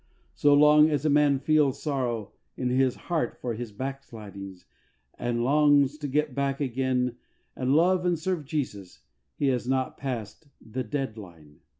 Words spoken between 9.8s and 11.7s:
passed" the dead line."